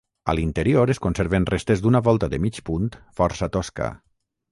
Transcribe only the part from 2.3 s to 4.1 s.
de mig punt força tosca.